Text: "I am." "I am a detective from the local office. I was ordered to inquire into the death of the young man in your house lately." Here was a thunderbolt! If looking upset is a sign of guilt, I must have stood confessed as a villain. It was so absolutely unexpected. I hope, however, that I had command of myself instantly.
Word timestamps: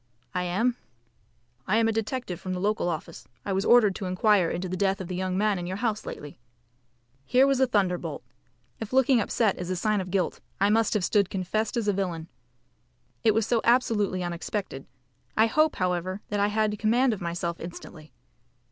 "I 0.33 0.45
am." 0.45 0.77
"I 1.67 1.77
am 1.77 1.87
a 1.87 1.91
detective 1.91 2.39
from 2.41 2.53
the 2.53 2.59
local 2.59 2.89
office. 2.89 3.27
I 3.45 3.53
was 3.53 3.63
ordered 3.65 3.93
to 3.97 4.05
inquire 4.07 4.49
into 4.49 4.67
the 4.67 4.75
death 4.75 4.99
of 4.99 5.07
the 5.07 5.15
young 5.15 5.37
man 5.37 5.59
in 5.59 5.67
your 5.67 5.77
house 5.77 6.07
lately." 6.07 6.39
Here 7.23 7.45
was 7.45 7.59
a 7.59 7.67
thunderbolt! 7.67 8.23
If 8.79 8.93
looking 8.93 9.21
upset 9.21 9.59
is 9.59 9.69
a 9.69 9.75
sign 9.75 10.01
of 10.01 10.09
guilt, 10.09 10.39
I 10.59 10.71
must 10.71 10.95
have 10.95 11.05
stood 11.05 11.29
confessed 11.29 11.77
as 11.77 11.87
a 11.87 11.93
villain. 11.93 12.29
It 13.23 13.35
was 13.35 13.45
so 13.45 13.61
absolutely 13.63 14.23
unexpected. 14.23 14.87
I 15.37 15.45
hope, 15.45 15.75
however, 15.75 16.21
that 16.29 16.39
I 16.39 16.47
had 16.47 16.79
command 16.79 17.13
of 17.13 17.21
myself 17.21 17.59
instantly. 17.59 18.11